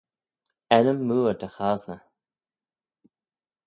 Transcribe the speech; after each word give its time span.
Ennym 0.77 0.99
mooar 1.07 1.37
dy 1.41 1.49
chosney. 1.55 2.01